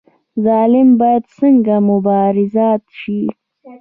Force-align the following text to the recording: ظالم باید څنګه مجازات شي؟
ظالم 0.45 0.89
باید 1.01 1.23
څنګه 1.37 1.75
مجازات 1.89 2.83
شي؟ 2.99 3.19